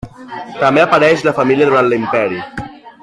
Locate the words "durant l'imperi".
1.71-2.43